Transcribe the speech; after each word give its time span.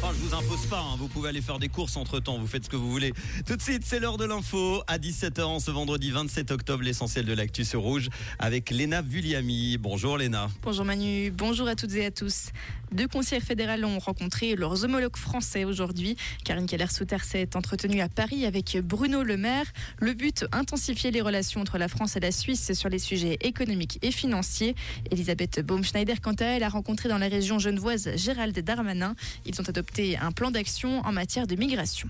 Enfin, 0.00 0.14
je 0.14 0.28
vous 0.28 0.34
impose 0.34 0.64
pas, 0.66 0.78
hein. 0.78 0.94
vous 0.96 1.08
pouvez 1.08 1.28
aller 1.28 1.40
faire 1.40 1.58
des 1.58 1.68
courses 1.68 1.96
entre 1.96 2.20
temps, 2.20 2.38
vous 2.38 2.46
faites 2.46 2.64
ce 2.64 2.70
que 2.70 2.76
vous 2.76 2.88
voulez. 2.88 3.12
Tout 3.44 3.56
de 3.56 3.62
suite, 3.62 3.82
c'est 3.84 3.98
l'heure 3.98 4.16
de 4.16 4.24
l'info. 4.24 4.80
À 4.86 4.96
17h, 4.96 5.58
ce 5.58 5.72
vendredi 5.72 6.12
27 6.12 6.52
octobre, 6.52 6.84
l'essentiel 6.84 7.24
de 7.24 7.32
l'actu 7.32 7.64
sur 7.64 7.80
Rouge 7.80 8.08
avec 8.38 8.70
Léna 8.70 9.02
Vulliami. 9.02 9.76
Bonjour 9.76 10.16
Léna. 10.16 10.50
Bonjour 10.62 10.84
Manu, 10.84 11.32
bonjour 11.32 11.66
à 11.66 11.74
toutes 11.74 11.94
et 11.94 12.06
à 12.06 12.12
tous. 12.12 12.50
Deux 12.92 13.08
conseillers 13.08 13.42
fédérales 13.42 13.84
ont 13.84 13.98
rencontré 13.98 14.54
leurs 14.54 14.84
homologues 14.84 15.16
français 15.16 15.64
aujourd'hui. 15.64 16.16
Karine 16.44 16.66
Keller-Souter 16.66 17.18
s'est 17.22 17.56
entretenue 17.56 18.00
à 18.00 18.08
Paris 18.08 18.46
avec 18.46 18.78
Bruno 18.82 19.24
Le 19.24 19.36
Maire. 19.36 19.66
Le 19.98 20.14
but, 20.14 20.46
intensifier 20.52 21.10
les 21.10 21.20
relations 21.20 21.60
entre 21.60 21.76
la 21.76 21.88
France 21.88 22.16
et 22.16 22.20
la 22.20 22.30
Suisse 22.30 22.72
sur 22.72 22.88
les 22.88 23.00
sujets 23.00 23.36
économiques 23.40 23.98
et 24.02 24.12
financiers. 24.12 24.74
Elisabeth 25.10 25.60
Baumschneider, 25.60 26.14
quant 26.22 26.34
à 26.34 26.44
elle, 26.44 26.62
a 26.62 26.68
rencontré 26.68 27.10
dans 27.10 27.18
la 27.18 27.28
région 27.28 27.58
genevoise 27.58 28.08
Gérald 28.16 28.58
Darmanin. 28.58 29.14
Ils 29.44 29.60
ont 29.60 29.68
adopté 29.68 29.87
un 30.20 30.32
plan 30.32 30.50
d'action 30.50 31.00
en 31.00 31.12
matière 31.12 31.46
de 31.46 31.56
migration. 31.56 32.08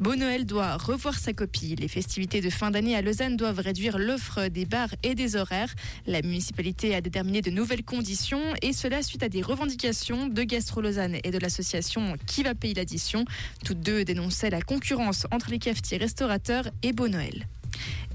Beau 0.00 0.16
Noël 0.16 0.44
doit 0.44 0.76
revoir 0.76 1.16
sa 1.16 1.32
copie. 1.32 1.76
Les 1.76 1.86
festivités 1.86 2.40
de 2.40 2.50
fin 2.50 2.72
d'année 2.72 2.96
à 2.96 3.02
Lausanne 3.02 3.36
doivent 3.36 3.60
réduire 3.60 3.98
l'offre 3.98 4.48
des 4.48 4.64
bars 4.64 4.92
et 5.04 5.14
des 5.14 5.36
horaires. 5.36 5.72
La 6.06 6.20
municipalité 6.22 6.94
a 6.96 7.00
déterminé 7.00 7.42
de 7.42 7.50
nouvelles 7.50 7.84
conditions 7.84 8.42
et 8.60 8.72
cela 8.72 9.02
suite 9.02 9.22
à 9.22 9.28
des 9.28 9.42
revendications 9.42 10.26
de 10.26 10.42
Gastro 10.42 10.80
Lausanne 10.80 11.18
et 11.22 11.30
de 11.30 11.38
l'association 11.38 12.16
Qui 12.26 12.42
va 12.42 12.56
payer 12.56 12.74
l'addition. 12.74 13.24
Toutes 13.64 13.80
deux 13.80 14.04
dénonçaient 14.04 14.50
la 14.50 14.62
concurrence 14.62 15.28
entre 15.30 15.50
les 15.50 15.60
cafetiers 15.60 15.98
restaurateurs 15.98 16.68
et 16.82 16.92
Beau 16.92 17.06
Noël. 17.06 17.46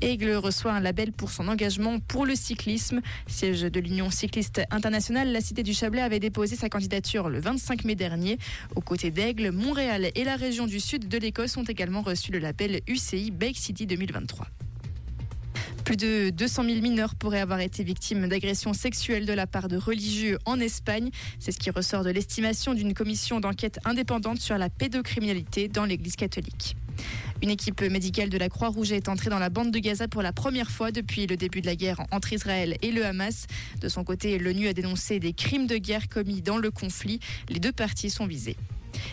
Aigle 0.01 0.31
reçoit 0.31 0.71
un 0.71 0.79
label 0.79 1.11
pour 1.11 1.31
son 1.31 1.47
engagement 1.47 1.99
pour 1.99 2.25
le 2.25 2.35
cyclisme. 2.35 3.01
Siège 3.27 3.61
de 3.61 3.79
l'Union 3.79 4.09
cycliste 4.09 4.61
internationale, 4.71 5.31
la 5.31 5.41
Cité 5.41 5.63
du 5.63 5.73
Chablais 5.73 6.01
avait 6.01 6.19
déposé 6.19 6.55
sa 6.55 6.69
candidature 6.69 7.29
le 7.29 7.39
25 7.39 7.85
mai 7.85 7.95
dernier. 7.95 8.37
Aux 8.75 8.81
côtés 8.81 9.11
d'Aigle, 9.11 9.51
Montréal 9.51 10.09
et 10.15 10.23
la 10.23 10.35
région 10.35 10.67
du 10.67 10.79
sud 10.79 11.07
de 11.07 11.17
l'Écosse 11.17 11.57
ont 11.57 11.63
également 11.63 12.01
reçu 12.01 12.31
le 12.31 12.39
label 12.39 12.81
UCI 12.87 13.31
Bake 13.31 13.57
City 13.57 13.85
2023. 13.85 14.47
Plus 15.83 15.97
de 15.97 16.29
200 16.29 16.65
000 16.65 16.81
mineurs 16.81 17.15
pourraient 17.15 17.39
avoir 17.39 17.61
été 17.61 17.83
victimes 17.83 18.27
d'agressions 18.27 18.73
sexuelles 18.73 19.25
de 19.25 19.33
la 19.33 19.47
part 19.47 19.67
de 19.67 19.75
religieux 19.75 20.37
en 20.45 20.59
Espagne. 20.59 21.09
C'est 21.39 21.51
ce 21.51 21.57
qui 21.57 21.71
ressort 21.71 22.03
de 22.03 22.11
l'estimation 22.11 22.73
d'une 22.75 22.93
commission 22.93 23.39
d'enquête 23.39 23.79
indépendante 23.85 24.39
sur 24.39 24.57
la 24.57 24.69
pédocriminalité 24.69 25.67
dans 25.67 25.85
l'Église 25.85 26.15
catholique. 26.15 26.75
Une 27.41 27.49
équipe 27.49 27.81
médicale 27.81 28.29
de 28.29 28.37
la 28.37 28.49
Croix-Rouge 28.49 28.91
est 28.91 29.07
entrée 29.07 29.29
dans 29.29 29.39
la 29.39 29.49
bande 29.49 29.71
de 29.71 29.79
Gaza 29.79 30.07
pour 30.07 30.21
la 30.21 30.33
première 30.33 30.69
fois 30.69 30.91
depuis 30.91 31.25
le 31.25 31.37
début 31.37 31.61
de 31.61 31.67
la 31.67 31.75
guerre 31.75 32.01
entre 32.11 32.33
Israël 32.33 32.77
et 32.81 32.91
le 32.91 33.05
Hamas. 33.05 33.47
De 33.79 33.87
son 33.87 34.03
côté, 34.03 34.37
l'ONU 34.37 34.67
a 34.67 34.73
dénoncé 34.73 35.19
des 35.19 35.33
crimes 35.33 35.67
de 35.67 35.77
guerre 35.77 36.09
commis 36.09 36.41
dans 36.41 36.57
le 36.57 36.71
conflit. 36.71 37.19
Les 37.47 37.59
deux 37.59 37.71
parties 37.71 38.09
sont 38.09 38.25
visées. 38.25 38.57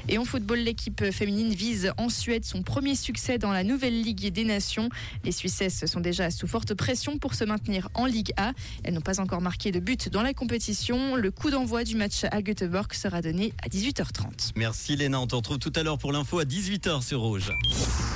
Et 0.08 0.18
en 0.18 0.24
football, 0.24 0.58
l'équipe 0.58 1.10
féminine 1.10 1.52
vise 1.52 1.92
en 1.98 2.08
Suède 2.08 2.44
son 2.44 2.62
premier 2.62 2.94
succès 2.94 3.38
dans 3.38 3.52
la 3.52 3.64
nouvelle 3.64 4.00
Ligue 4.00 4.32
des 4.32 4.44
Nations. 4.44 4.88
Les 5.24 5.32
Suissesses 5.32 5.86
sont 5.86 6.00
déjà 6.00 6.30
sous 6.30 6.46
forte 6.46 6.74
pression 6.74 7.18
pour 7.18 7.34
se 7.34 7.44
maintenir 7.44 7.88
en 7.94 8.06
Ligue 8.06 8.32
A. 8.36 8.52
Elles 8.84 8.94
n'ont 8.94 9.00
pas 9.00 9.20
encore 9.20 9.40
marqué 9.40 9.72
de 9.72 9.80
but 9.80 10.08
dans 10.08 10.22
la 10.22 10.34
compétition. 10.34 11.16
Le 11.16 11.30
coup 11.30 11.50
d'envoi 11.50 11.84
du 11.84 11.96
match 11.96 12.24
à 12.30 12.40
Göteborg 12.42 12.92
sera 12.92 13.20
donné 13.20 13.52
à 13.64 13.68
18h30. 13.68 14.52
Merci 14.54 14.96
Léna, 14.96 15.20
on 15.20 15.26
te 15.26 15.34
retrouve 15.34 15.58
tout 15.58 15.72
à 15.74 15.82
l'heure 15.82 15.98
pour 15.98 16.12
l'info 16.12 16.38
à 16.38 16.44
18h 16.44 17.02
sur 17.02 17.20
Rouge. 17.20 17.52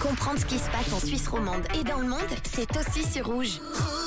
Comprendre 0.00 0.38
ce 0.38 0.46
qui 0.46 0.58
se 0.58 0.70
passe 0.70 0.92
en 0.92 1.00
Suisse 1.04 1.26
romande 1.26 1.62
et 1.78 1.84
dans 1.84 1.98
le 1.98 2.08
monde, 2.08 2.20
c'est 2.44 2.70
aussi 2.76 3.10
sur 3.10 3.26
Rouge. 3.26 3.40
Rouge 3.40 3.99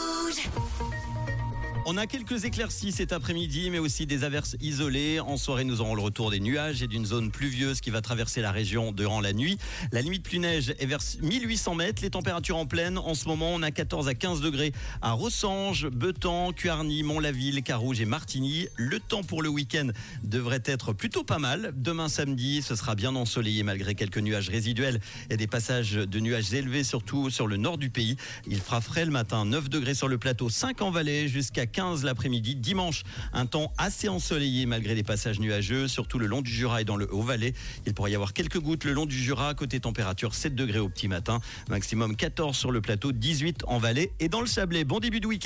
on 1.86 1.98
a 1.98 2.08
quelques 2.08 2.46
éclaircies 2.46 2.92
cet 2.92 3.12
après-midi, 3.12 3.70
mais 3.70 3.80
aussi 3.80 4.06
des 4.06 4.24
averses 4.24 4.56
isolées. 4.62 5.20
En 5.20 5.38
soirée, 5.38 5.64
nous 5.64 5.82
aurons 5.82 5.96
le 5.96 6.02
retour 6.02 6.32
des 6.32 6.40
nuages 6.40 6.82
et 6.82 6.88
d'une 6.88 7.06
zone 7.06 7.30
pluvieuse 7.30 7.82
qui 7.82 7.90
va 7.90 8.02
traverser 8.02 8.42
la 8.42 8.52
région 8.52 8.92
durant 8.92 9.20
la 9.20 9.34
nuit. 9.34 9.58
La 9.92 10.02
limite 10.02 10.24
plus 10.24 10.40
neige 10.40 10.74
est 10.80 10.86
vers 10.86 11.02
1800 11.22 11.76
mètres. 11.76 12.02
Les 12.02 12.10
températures 12.10 12.58
en 12.58 12.66
pleine, 12.66 12.98
en 12.98 13.16
ce 13.16 13.28
moment, 13.28 13.54
on 13.54 13.62
a 13.62 13.72
14 13.72 14.08
à 14.08 14.14
15 14.14 14.42
degrés 14.42 14.72
à 15.02 15.12
Ressange, 15.12 15.88
Betan, 15.88 16.54
Cuarny, 16.54 17.04
Mont-la-Ville, 17.04 17.62
Carouge 17.64 18.00
et 18.00 18.06
Martigny. 18.06 18.68
Le 18.76 19.00
temps 19.00 19.24
pour 19.24 19.42
le 19.42 19.50
week-end 19.50 19.90
devrait 20.24 20.64
être 20.66 20.94
plutôt 20.94 21.24
pas 21.24 21.40
mal. 21.40 21.74
Demain 21.76 22.08
samedi, 22.08 22.62
ce 22.62 22.76
sera 22.76 22.96
bien 22.96 23.16
ensoleillé 23.16 23.64
malgré 23.64 23.94
quelques 23.96 24.20
nuages 24.20 24.50
résiduels 24.50 25.02
et 25.30 25.38
des 25.38 25.48
passages 25.48 25.94
de 25.94 26.20
nuages 26.20 26.54
élevés, 26.54 26.84
surtout 26.84 27.30
sur 27.30 27.48
le 27.48 27.58
nord 27.58 27.78
du 27.78 27.90
pays. 27.90 28.16
Il 28.48 28.60
fera 28.60 28.80
frais 28.80 29.06
le 29.06 29.12
matin, 29.12 29.46
9 29.46 29.70
degrés 29.70 29.96
sur 29.96 30.08
le 30.08 30.18
plateau, 30.18 30.50
5 30.50 30.82
en 30.82 30.92
vallée, 30.92 31.28
jusqu'à 31.28 31.66
15 31.74 32.06
l'après-midi. 32.06 32.56
Dimanche, 32.56 33.04
un 33.34 33.46
temps 33.46 33.74
assez 33.78 34.08
ensoleillé 34.08 34.66
malgré 34.66 34.96
les 34.96 35.04
passages 35.04 35.40
nuageux, 35.40 35.90
surtout 35.90 36.20
le 36.20 36.28
long 36.28 36.42
du 36.42 36.52
Jura 36.52 36.82
et 36.82 36.86
dans 36.86 36.96
le 36.96 37.14
Haut-Valais. 37.14 37.54
Il 37.86 37.94
pourrait 37.94 38.12
y 38.12 38.16
avoir 38.16 38.32
quelques 38.32 38.60
gouttes 38.60 38.86
le 38.86 38.94
long 38.94 39.06
du 39.06 39.18
Jura, 39.18 39.54
côté 39.56 39.82
température 39.82 40.36
7 40.36 40.56
degrés 40.56 40.80
au 40.80 40.88
petit 40.88 41.10
matin, 41.10 41.40
maximum 41.70 42.16
14 42.16 42.56
sur 42.56 42.72
le 42.72 42.80
plateau, 42.80 43.12
18 43.12 43.64
en 43.68 43.80
vallée 43.80 44.12
et 44.22 44.30
dans 44.30 44.40
le 44.40 44.48
Sablé. 44.48 44.86
Bon 44.86 45.00
début 45.00 45.20
de 45.20 45.28
week-end. 45.28 45.42